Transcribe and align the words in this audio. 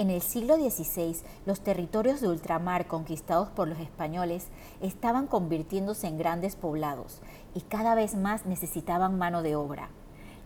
En 0.00 0.08
el 0.08 0.22
siglo 0.22 0.56
XVI, 0.56 1.14
los 1.44 1.60
territorios 1.60 2.22
de 2.22 2.28
ultramar 2.28 2.86
conquistados 2.86 3.50
por 3.50 3.68
los 3.68 3.78
españoles 3.80 4.48
estaban 4.80 5.26
convirtiéndose 5.26 6.06
en 6.06 6.16
grandes 6.16 6.56
poblados 6.56 7.20
y 7.54 7.60
cada 7.60 7.94
vez 7.94 8.14
más 8.14 8.46
necesitaban 8.46 9.18
mano 9.18 9.42
de 9.42 9.56
obra. 9.56 9.90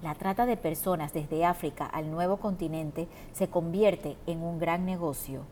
La 0.03 0.17
trata 0.17 0.45
de 0.45 0.57
personas 0.57 1.13
desde 1.13 1.45
África 1.45 1.87
al 1.87 2.11
nuevo 2.11 2.39
continente 2.39 3.07
se 3.33 3.47
convierte 3.47 4.17
en 4.27 4.43
un 4.43 4.59
gran 4.59 4.85
negocio. 4.85 5.43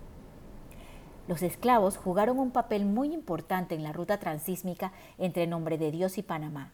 Los 1.28 1.42
esclavos 1.42 1.96
jugaron 1.96 2.40
un 2.40 2.50
papel 2.50 2.84
muy 2.84 3.14
importante 3.14 3.76
en 3.76 3.84
la 3.84 3.92
ruta 3.92 4.18
transísmica 4.18 4.90
entre 5.16 5.46
Nombre 5.46 5.78
de 5.78 5.92
Dios 5.92 6.18
y 6.18 6.24
Panamá. 6.24 6.72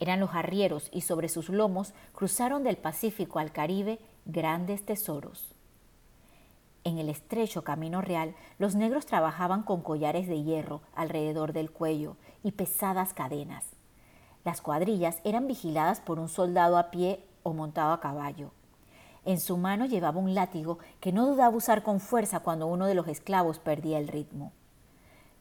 Eran 0.00 0.18
los 0.18 0.34
arrieros 0.34 0.90
y 0.92 1.02
sobre 1.02 1.28
sus 1.28 1.50
lomos 1.50 1.94
cruzaron 2.12 2.64
del 2.64 2.78
Pacífico 2.78 3.38
al 3.38 3.52
Caribe 3.52 4.00
grandes 4.24 4.84
tesoros. 4.84 5.53
En 6.84 6.98
el 6.98 7.08
estrecho 7.08 7.64
camino 7.64 8.02
real, 8.02 8.34
los 8.58 8.74
negros 8.74 9.06
trabajaban 9.06 9.62
con 9.62 9.80
collares 9.80 10.28
de 10.28 10.42
hierro 10.42 10.82
alrededor 10.94 11.54
del 11.54 11.70
cuello 11.70 12.16
y 12.42 12.52
pesadas 12.52 13.14
cadenas. 13.14 13.64
Las 14.44 14.60
cuadrillas 14.60 15.20
eran 15.24 15.46
vigiladas 15.46 16.00
por 16.00 16.18
un 16.18 16.28
soldado 16.28 16.76
a 16.76 16.90
pie 16.90 17.24
o 17.42 17.54
montado 17.54 17.94
a 17.94 18.00
caballo. 18.00 18.50
En 19.24 19.40
su 19.40 19.56
mano 19.56 19.86
llevaba 19.86 20.20
un 20.20 20.34
látigo 20.34 20.78
que 21.00 21.10
no 21.12 21.26
dudaba 21.26 21.56
usar 21.56 21.82
con 21.82 22.00
fuerza 22.00 22.40
cuando 22.40 22.66
uno 22.66 22.84
de 22.84 22.94
los 22.94 23.08
esclavos 23.08 23.58
perdía 23.58 23.98
el 23.98 24.08
ritmo. 24.08 24.52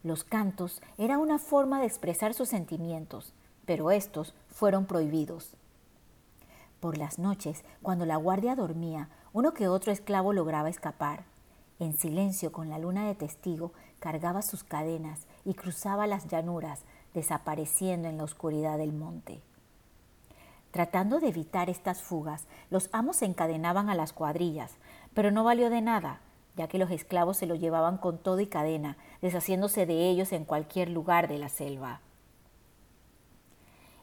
Los 0.04 0.24
cantos 0.24 0.82
eran 0.98 1.20
una 1.20 1.38
forma 1.38 1.82
de 1.82 1.88
expresar 1.88 2.34
sus 2.34 2.48
sentimientos, 2.48 3.34
pero 3.66 3.92
estos 3.92 4.34
fueron 4.48 4.86
prohibidos. 4.86 5.58
Por 6.80 6.98
las 6.98 7.20
noches, 7.20 7.66
cuando 7.82 8.06
la 8.06 8.16
guardia 8.16 8.56
dormía, 8.56 9.10
uno 9.34 9.54
que 9.54 9.68
otro 9.68 9.92
esclavo 9.92 10.32
lograba 10.32 10.70
escapar. 10.70 11.33
En 11.84 11.98
silencio, 11.98 12.54
con 12.54 12.70
la 12.70 12.78
luna 12.78 13.06
de 13.06 13.14
testigo, 13.14 13.74
cargaba 14.00 14.42
sus 14.42 14.64
cadenas 14.64 15.28
y 15.44 15.54
cruzaba 15.54 16.08
las 16.08 16.30
llanuras, 16.30 16.80
desapareciendo 17.14 18.08
en 18.08 18.18
la 18.18 18.24
oscuridad 18.24 18.78
del 18.78 18.94
monte. 18.94 19.42
Tratando 20.72 21.20
de 21.20 21.28
evitar 21.28 21.70
estas 21.70 22.02
fugas, 22.02 22.48
los 22.70 22.88
amos 22.94 23.18
se 23.18 23.26
encadenaban 23.26 23.90
a 23.90 23.96
las 23.96 24.14
cuadrillas, 24.14 24.78
pero 25.14 25.30
no 25.30 25.44
valió 25.44 25.70
de 25.70 25.82
nada, 25.82 26.22
ya 26.56 26.70
que 26.70 26.78
los 26.78 26.90
esclavos 26.90 27.36
se 27.36 27.48
lo 27.48 27.56
llevaban 27.56 27.98
con 27.98 28.18
todo 28.18 28.40
y 28.40 28.48
cadena, 28.48 28.96
deshaciéndose 29.22 29.86
de 29.86 30.08
ellos 30.10 30.32
en 30.32 30.46
cualquier 30.46 30.90
lugar 30.90 31.28
de 31.28 31.38
la 31.38 31.50
selva. 31.50 32.00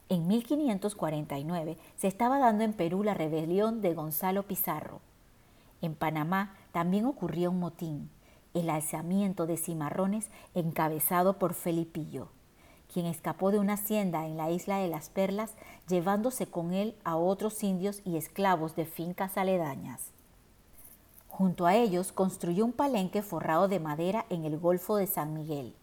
En 0.07 0.27
1549 0.27 1.79
se 1.95 2.07
estaba 2.07 2.37
dando 2.37 2.63
en 2.63 2.73
Perú 2.73 3.01
la 3.01 3.15
rebelión 3.15 3.81
de 3.81 3.95
Gonzalo 3.95 4.43
Pizarro. 4.43 5.01
En 5.81 5.95
Panamá 5.95 6.53
también 6.71 7.05
ocurrió 7.05 7.51
un 7.51 7.59
motín, 7.59 8.09
el 8.53 8.69
alzamiento 8.69 9.47
de 9.47 9.57
cimarrones 9.57 10.29
encabezado 10.53 11.39
por 11.39 11.53
Felipillo, 11.53 12.29
quien 12.91 13.05
escapó 13.05 13.51
de 13.51 13.59
una 13.59 13.73
hacienda 13.73 14.25
en 14.25 14.37
la 14.37 14.51
isla 14.51 14.77
de 14.77 14.87
las 14.87 15.09
Perlas, 15.09 15.53
llevándose 15.87 16.47
con 16.47 16.73
él 16.73 16.95
a 17.03 17.15
otros 17.15 17.63
indios 17.63 18.01
y 18.05 18.17
esclavos 18.17 18.75
de 18.75 18.85
fincas 18.85 19.37
aledañas. 19.37 20.11
Junto 21.27 21.65
a 21.65 21.75
ellos 21.75 22.11
construyó 22.11 22.65
un 22.65 22.73
palenque 22.73 23.21
forrado 23.21 23.67
de 23.67 23.79
madera 23.79 24.25
en 24.29 24.43
el 24.43 24.59
Golfo 24.59 24.97
de 24.97 25.07
San 25.07 25.33
Miguel. 25.33 25.73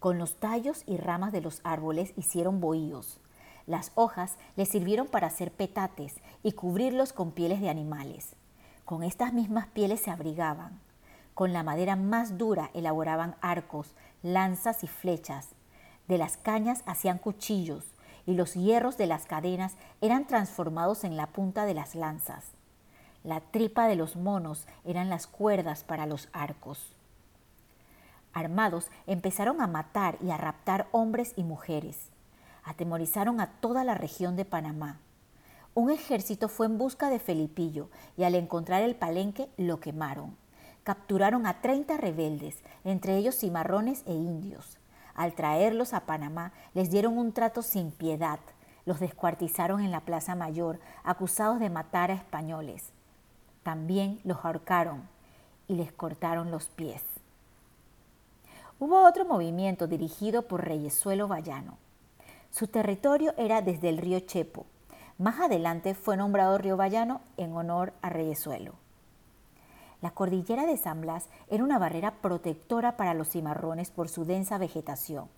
Con 0.00 0.18
los 0.18 0.34
tallos 0.36 0.82
y 0.86 0.96
ramas 0.96 1.32
de 1.32 1.40
los 1.40 1.60
árboles 1.62 2.12
hicieron 2.16 2.60
bohíos. 2.60 3.20
Las 3.66 3.92
hojas 3.94 4.36
le 4.56 4.66
sirvieron 4.66 5.06
para 5.06 5.28
hacer 5.28 5.52
petates 5.52 6.16
y 6.42 6.52
cubrirlos 6.52 7.12
con 7.12 7.30
pieles 7.30 7.60
de 7.60 7.68
animales. 7.68 8.34
Con 8.88 9.02
estas 9.02 9.34
mismas 9.34 9.66
pieles 9.66 10.00
se 10.00 10.10
abrigaban. 10.10 10.80
Con 11.34 11.52
la 11.52 11.62
madera 11.62 11.94
más 11.94 12.38
dura 12.38 12.70
elaboraban 12.72 13.36
arcos, 13.42 13.94
lanzas 14.22 14.82
y 14.82 14.86
flechas. 14.86 15.50
De 16.06 16.16
las 16.16 16.38
cañas 16.38 16.84
hacían 16.86 17.18
cuchillos 17.18 17.84
y 18.24 18.32
los 18.32 18.54
hierros 18.54 18.96
de 18.96 19.06
las 19.06 19.26
cadenas 19.26 19.76
eran 20.00 20.26
transformados 20.26 21.04
en 21.04 21.18
la 21.18 21.26
punta 21.26 21.66
de 21.66 21.74
las 21.74 21.94
lanzas. 21.94 22.46
La 23.24 23.42
tripa 23.42 23.88
de 23.88 23.96
los 23.96 24.16
monos 24.16 24.66
eran 24.86 25.10
las 25.10 25.26
cuerdas 25.26 25.84
para 25.84 26.06
los 26.06 26.30
arcos. 26.32 26.96
Armados 28.32 28.90
empezaron 29.06 29.60
a 29.60 29.66
matar 29.66 30.16
y 30.22 30.30
a 30.30 30.38
raptar 30.38 30.88
hombres 30.92 31.34
y 31.36 31.44
mujeres. 31.44 32.08
Atemorizaron 32.64 33.38
a 33.42 33.48
toda 33.60 33.84
la 33.84 33.96
región 33.96 34.34
de 34.34 34.46
Panamá 34.46 34.98
un 35.74 35.90
ejército 35.90 36.48
fue 36.48 36.66
en 36.66 36.78
busca 36.78 37.10
de 37.10 37.18
Felipillo 37.18 37.88
y 38.16 38.24
al 38.24 38.34
encontrar 38.34 38.82
el 38.82 38.96
palenque 38.96 39.48
lo 39.56 39.80
quemaron. 39.80 40.36
Capturaron 40.82 41.46
a 41.46 41.60
30 41.60 41.96
rebeldes, 41.98 42.62
entre 42.84 43.16
ellos 43.16 43.36
cimarrones 43.36 44.02
e 44.06 44.12
indios. 44.12 44.78
Al 45.14 45.34
traerlos 45.34 45.94
a 45.94 46.06
Panamá 46.06 46.52
les 46.74 46.90
dieron 46.90 47.18
un 47.18 47.32
trato 47.32 47.62
sin 47.62 47.90
piedad. 47.90 48.40
Los 48.86 49.00
descuartizaron 49.00 49.80
en 49.80 49.90
la 49.90 50.00
Plaza 50.00 50.34
Mayor, 50.34 50.80
acusados 51.04 51.60
de 51.60 51.70
matar 51.70 52.10
a 52.10 52.14
españoles. 52.14 52.92
También 53.62 54.20
los 54.24 54.44
ahorcaron 54.44 55.08
y 55.66 55.74
les 55.74 55.92
cortaron 55.92 56.50
los 56.50 56.68
pies. 56.68 57.02
Hubo 58.80 59.06
otro 59.06 59.24
movimiento 59.24 59.88
dirigido 59.88 60.42
por 60.42 60.64
Reyesuelo 60.64 61.28
Vallano. 61.28 61.76
Su 62.50 62.68
territorio 62.68 63.34
era 63.36 63.60
desde 63.60 63.88
el 63.88 63.98
río 63.98 64.20
Chepo, 64.20 64.66
más 65.18 65.40
adelante 65.40 65.94
fue 65.94 66.16
nombrado 66.16 66.58
Río 66.58 66.76
Vallano 66.76 67.20
en 67.36 67.52
honor 67.52 67.92
a 68.02 68.08
Reyesuelo. 68.08 68.74
La 70.00 70.12
cordillera 70.12 70.64
de 70.64 70.76
San 70.76 71.00
Blas 71.00 71.28
era 71.48 71.64
una 71.64 71.78
barrera 71.78 72.14
protectora 72.22 72.96
para 72.96 73.14
los 73.14 73.30
cimarrones 73.30 73.90
por 73.90 74.08
su 74.08 74.24
densa 74.24 74.58
vegetación. 74.58 75.28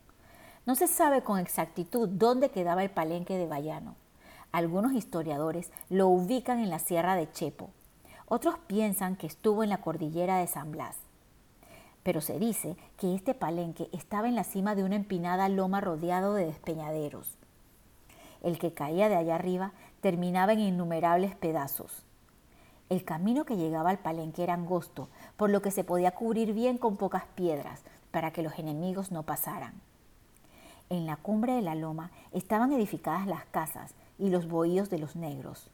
No 0.66 0.74
se 0.74 0.86
sabe 0.86 1.22
con 1.22 1.38
exactitud 1.38 2.10
dónde 2.10 2.50
quedaba 2.50 2.82
el 2.82 2.90
palenque 2.90 3.38
de 3.38 3.46
Vallano. 3.46 3.96
Algunos 4.52 4.92
historiadores 4.92 5.72
lo 5.88 6.08
ubican 6.08 6.58
en 6.58 6.68
la 6.68 6.78
sierra 6.78 7.16
de 7.16 7.32
Chepo. 7.32 7.70
Otros 8.26 8.56
piensan 8.66 9.16
que 9.16 9.26
estuvo 9.26 9.64
en 9.64 9.70
la 9.70 9.80
cordillera 9.80 10.36
de 10.36 10.46
San 10.46 10.72
Blas. 10.72 10.96
Pero 12.02 12.20
se 12.20 12.38
dice 12.38 12.76
que 12.98 13.14
este 13.14 13.32
palenque 13.32 13.88
estaba 13.92 14.28
en 14.28 14.34
la 14.34 14.44
cima 14.44 14.74
de 14.74 14.84
una 14.84 14.96
empinada 14.96 15.48
loma 15.48 15.80
rodeado 15.80 16.34
de 16.34 16.44
despeñaderos. 16.44 17.38
El 18.42 18.58
que 18.58 18.72
caía 18.72 19.08
de 19.08 19.16
allá 19.16 19.34
arriba 19.34 19.72
terminaba 20.00 20.52
en 20.52 20.60
innumerables 20.60 21.34
pedazos. 21.34 22.04
El 22.88 23.04
camino 23.04 23.44
que 23.44 23.56
llegaba 23.56 23.90
al 23.90 23.98
palenque 23.98 24.42
era 24.42 24.54
angosto, 24.54 25.08
por 25.36 25.50
lo 25.50 25.62
que 25.62 25.70
se 25.70 25.84
podía 25.84 26.10
cubrir 26.10 26.52
bien 26.52 26.76
con 26.78 26.96
pocas 26.96 27.24
piedras 27.34 27.82
para 28.10 28.32
que 28.32 28.42
los 28.42 28.58
enemigos 28.58 29.12
no 29.12 29.22
pasaran. 29.22 29.74
En 30.88 31.06
la 31.06 31.16
cumbre 31.16 31.52
de 31.52 31.62
la 31.62 31.76
loma 31.76 32.10
estaban 32.32 32.72
edificadas 32.72 33.26
las 33.28 33.44
casas 33.44 33.94
y 34.18 34.28
los 34.30 34.48
bohíos 34.48 34.90
de 34.90 34.98
los 34.98 35.14
negros. 35.14 35.70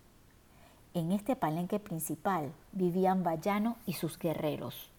En 0.92 1.10
este 1.10 1.36
palenque 1.36 1.78
principal 1.78 2.52
vivían 2.72 3.22
Vallano 3.22 3.76
y 3.86 3.94
sus 3.94 4.18
guerreros. 4.18 4.90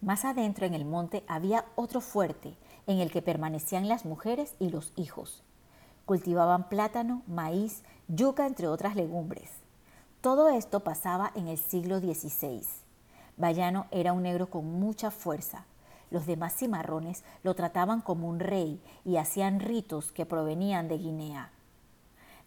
Más 0.00 0.24
adentro 0.24 0.66
en 0.66 0.74
el 0.74 0.84
monte 0.84 1.24
había 1.28 1.64
otro 1.76 2.00
fuerte 2.00 2.54
en 2.86 3.00
el 3.00 3.10
que 3.10 3.22
permanecían 3.22 3.88
las 3.88 4.04
mujeres 4.04 4.54
y 4.58 4.70
los 4.70 4.92
hijos. 4.96 5.42
Cultivaban 6.04 6.68
plátano, 6.68 7.22
maíz, 7.26 7.82
yuca, 8.08 8.46
entre 8.46 8.68
otras 8.68 8.94
legumbres. 8.94 9.50
Todo 10.20 10.48
esto 10.48 10.80
pasaba 10.80 11.32
en 11.34 11.48
el 11.48 11.58
siglo 11.58 11.98
XVI. 11.98 12.62
Bayano 13.36 13.86
era 13.90 14.12
un 14.12 14.22
negro 14.22 14.50
con 14.50 14.64
mucha 14.80 15.10
fuerza. 15.10 15.64
Los 16.10 16.26
demás 16.26 16.54
cimarrones 16.54 17.24
lo 17.42 17.54
trataban 17.54 18.00
como 18.00 18.28
un 18.28 18.38
rey 18.38 18.80
y 19.04 19.16
hacían 19.16 19.60
ritos 19.60 20.12
que 20.12 20.26
provenían 20.26 20.88
de 20.88 20.98
Guinea. 20.98 21.50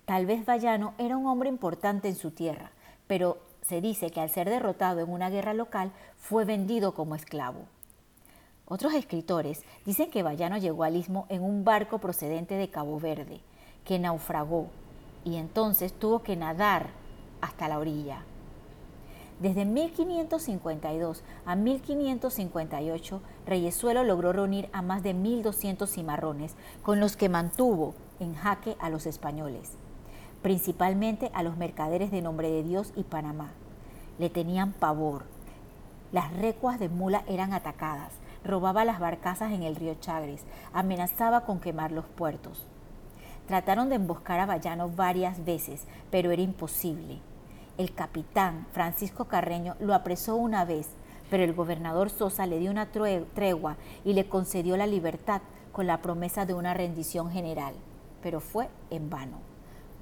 Tal 0.05 0.25
vez 0.25 0.45
Bayano 0.45 0.93
era 0.97 1.17
un 1.17 1.25
hombre 1.25 1.49
importante 1.49 2.07
en 2.07 2.15
su 2.15 2.31
tierra, 2.31 2.71
pero 3.07 3.39
se 3.61 3.81
dice 3.81 4.09
que 4.09 4.21
al 4.21 4.29
ser 4.29 4.49
derrotado 4.49 5.01
en 5.01 5.11
una 5.11 5.29
guerra 5.29 5.53
local 5.53 5.91
fue 6.15 6.45
vendido 6.45 6.93
como 6.93 7.15
esclavo. 7.15 7.65
Otros 8.69 8.93
escritores 8.93 9.63
dicen 9.85 10.11
que 10.11 10.23
Bayano 10.23 10.57
llegó 10.57 10.83
al 10.83 10.97
istmo 10.97 11.25
en 11.29 11.41
un 11.41 11.63
barco 11.63 11.99
procedente 11.99 12.55
de 12.55 12.69
Cabo 12.69 12.99
Verde, 12.99 13.39
que 13.85 13.97
naufragó 13.97 14.67
y 15.23 15.37
entonces 15.37 15.93
tuvo 15.93 16.21
que 16.21 16.35
nadar 16.35 16.89
hasta 17.39 17.69
la 17.69 17.79
orilla. 17.79 18.23
Desde 19.39 19.65
1552 19.65 21.23
a 21.45 21.55
1558, 21.55 23.21
Reyesuelo 23.45 24.03
logró 24.03 24.33
reunir 24.33 24.67
a 24.73 24.81
más 24.81 25.03
de 25.03 25.15
1.200 25.15 25.87
cimarrones, 25.87 26.55
con 26.81 26.99
los 26.99 27.15
que 27.15 27.29
mantuvo 27.29 27.93
en 28.19 28.33
jaque 28.33 28.75
a 28.79 28.89
los 28.89 29.05
españoles, 29.05 29.73
principalmente 30.41 31.29
a 31.33 31.43
los 31.43 31.55
mercaderes 31.55 32.09
de 32.09 32.23
Nombre 32.23 32.49
de 32.49 32.63
Dios 32.63 32.93
y 32.95 33.03
Panamá. 33.03 33.51
Le 34.17 34.31
tenían 34.31 34.73
pavor. 34.73 35.25
Las 36.11 36.33
recuas 36.33 36.79
de 36.79 36.89
mula 36.89 37.23
eran 37.27 37.53
atacadas, 37.53 38.13
robaba 38.47 38.85
las 38.85 38.99
barcazas 38.99 39.51
en 39.51 39.63
el 39.63 39.75
río 39.75 39.95
Chagres, 39.95 40.43
amenazaba 40.73 41.41
con 41.41 41.59
quemar 41.59 41.91
los 41.91 42.05
puertos. 42.05 42.65
Trataron 43.47 43.89
de 43.89 43.95
emboscar 43.95 44.39
a 44.39 44.45
Vallano 44.45 44.89
varias 44.89 45.45
veces, 45.45 45.85
pero 46.09 46.31
era 46.31 46.41
imposible. 46.41 47.19
El 47.77 47.93
capitán 47.93 48.65
Francisco 48.71 49.25
Carreño 49.25 49.75
lo 49.79 49.93
apresó 49.93 50.35
una 50.35 50.65
vez, 50.65 50.89
pero 51.29 51.43
el 51.43 51.53
gobernador 51.53 52.09
Sosa 52.09 52.45
le 52.45 52.59
dio 52.59 52.71
una 52.71 52.89
tregua 52.89 53.77
y 54.03 54.13
le 54.13 54.27
concedió 54.27 54.77
la 54.77 54.87
libertad 54.87 55.41
con 55.71 55.85
la 55.85 56.01
promesa 56.01 56.45
de 56.45 56.55
una 56.55 56.73
rendición 56.73 57.29
general, 57.29 57.75
pero 58.23 58.39
fue 58.39 58.67
en 58.89 59.09
vano. 59.09 59.37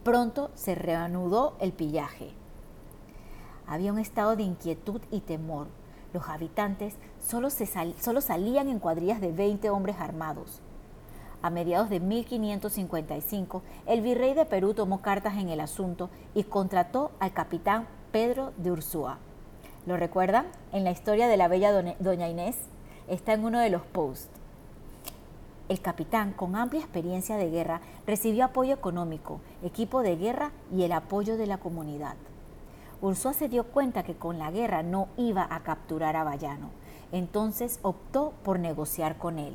Pronto 0.04 0.52
se 0.56 0.74
reanudó 0.74 1.58
el 1.60 1.74
pillaje. 1.74 2.32
Había 3.68 3.92
un 3.92 4.00
estado 4.00 4.36
de 4.36 4.44
inquietud 4.44 5.02
y 5.12 5.20
temor. 5.22 5.68
Los 6.16 6.30
habitantes 6.30 6.94
solo, 7.20 7.50
solo 7.50 8.22
salían 8.22 8.70
en 8.70 8.80
cuadrillas 8.80 9.20
de 9.20 9.34
20 9.34 9.70
hombres 9.70 9.98
armados. 10.00 10.62
A 11.42 11.50
mediados 11.50 11.90
de 11.90 12.00
1555, 12.00 13.62
el 13.86 14.00
virrey 14.00 14.34
de 14.34 14.46
Perú 14.46 14.74
tomó 14.74 15.02
cartas 15.02 15.36
en 15.36 15.50
el 15.50 15.60
asunto 15.60 16.10
y 16.34 16.46
contrató 16.46 17.12
al 17.20 17.34
capitán 17.34 17.86
Pedro 18.14 18.54
de 18.56 18.72
Ursúa. 18.72 19.18
¿Lo 19.86 19.98
recuerdan? 19.98 20.46
En 20.72 20.86
la 20.86 20.92
historia 20.92 21.28
de 21.28 21.36
la 21.36 21.50
bella 21.50 21.74
doña 22.00 22.30
Inés 22.30 22.56
está 23.10 23.34
en 23.34 23.44
uno 23.44 23.60
de 23.60 23.70
los 23.70 23.82
posts. 23.82 24.30
El 25.68 25.82
capitán, 25.82 26.32
con 26.32 26.56
amplia 26.56 26.80
experiencia 26.80 27.36
de 27.36 27.50
guerra, 27.50 27.82
recibió 28.08 28.46
apoyo 28.46 28.74
económico, 28.74 29.42
equipo 29.64 30.02
de 30.02 30.16
guerra 30.16 30.52
y 30.74 30.84
el 30.84 30.94
apoyo 30.94 31.36
de 31.36 31.48
la 31.48 31.58
comunidad. 31.58 32.16
Ursúa 33.06 33.34
se 33.34 33.50
dio 33.50 33.66
cuenta 33.66 34.02
que 34.02 34.16
con 34.16 34.40
la 34.40 34.50
guerra 34.50 34.82
no 34.82 35.10
iba 35.16 35.46
a 35.48 35.60
capturar 35.60 36.16
a 36.16 36.24
Bayano, 36.24 36.72
entonces 37.12 37.78
optó 37.84 38.34
por 38.44 38.58
negociar 38.58 39.20
con 39.20 39.38
él. 39.38 39.54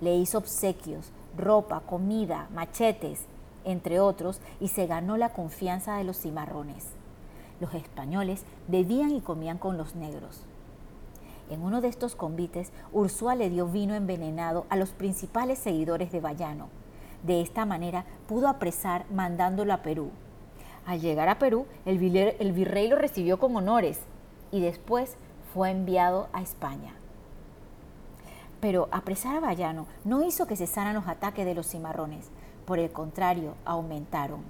Le 0.00 0.16
hizo 0.16 0.38
obsequios, 0.38 1.12
ropa, 1.36 1.80
comida, 1.80 2.48
machetes, 2.54 3.26
entre 3.66 4.00
otros, 4.00 4.40
y 4.60 4.68
se 4.68 4.86
ganó 4.86 5.18
la 5.18 5.34
confianza 5.34 5.98
de 5.98 6.04
los 6.04 6.18
cimarrones. 6.18 6.86
Los 7.60 7.74
españoles 7.74 8.46
bebían 8.66 9.10
y 9.10 9.20
comían 9.20 9.58
con 9.58 9.76
los 9.76 9.94
negros. 9.94 10.40
En 11.50 11.60
uno 11.60 11.82
de 11.82 11.88
estos 11.88 12.16
convites, 12.16 12.72
Ursúa 12.94 13.34
le 13.34 13.50
dio 13.50 13.66
vino 13.66 13.94
envenenado 13.94 14.64
a 14.70 14.76
los 14.76 14.92
principales 14.92 15.58
seguidores 15.58 16.12
de 16.12 16.20
Bayano. 16.22 16.68
De 17.24 17.42
esta 17.42 17.66
manera 17.66 18.06
pudo 18.26 18.48
apresar 18.48 19.04
mandándolo 19.10 19.74
a 19.74 19.82
Perú. 19.82 20.12
Al 20.86 21.00
llegar 21.00 21.28
a 21.28 21.40
Perú, 21.40 21.66
el, 21.84 21.98
virrey 21.98 22.86
lo 22.86 22.96
recibió 22.96 23.40
con 23.40 23.56
honores 23.56 23.98
y 24.52 24.60
después 24.60 25.16
fue 25.52 25.70
enviado 25.70 26.28
a 26.32 26.42
España. 26.42 26.94
Pero 28.60 28.88
apresar 28.92 29.36
a 29.36 29.40
Bayano 29.40 29.88
no 30.04 30.22
hizo 30.22 30.46
que 30.46 30.54
cesaran 30.54 30.94
los 30.94 31.08
ataques 31.08 31.44
de 31.44 31.54
los 31.56 31.66
cimarrones, 31.66 32.30
por 32.66 32.78
el 32.78 32.92
contrario, 32.92 33.54
aumentaron. 33.64 34.42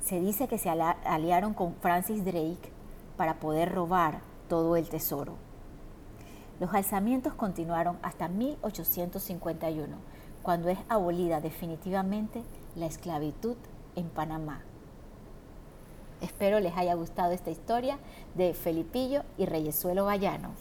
Se 0.00 0.20
dice 0.20 0.48
que 0.48 0.58
se 0.58 0.68
aliaron 0.68 1.54
con 1.54 1.74
Francis 1.76 2.26
Drake 2.26 2.70
para 3.16 3.40
poder 3.40 3.72
robar 3.72 4.20
todo 4.50 4.76
el 4.76 4.90
tesoro. 4.90 5.36
Los 6.60 6.74
alzamientos 6.74 7.32
continuaron 7.32 7.98
hasta 8.02 8.28
1851, 8.28 9.96
cuando 10.42 10.68
es 10.68 10.78
abolida 10.90 11.40
definitivamente 11.40 12.42
la 12.76 12.84
esclavitud 12.84 13.56
en 13.96 14.10
Panamá. 14.10 14.60
Espero 16.24 16.58
les 16.58 16.74
haya 16.74 16.94
gustado 16.94 17.32
esta 17.32 17.50
historia 17.50 17.98
de 18.34 18.54
Felipillo 18.54 19.24
y 19.36 19.44
Reyesuelo 19.44 20.06
Bayano. 20.06 20.52